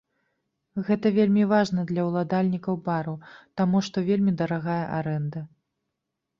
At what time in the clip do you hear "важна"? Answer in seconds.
1.51-1.83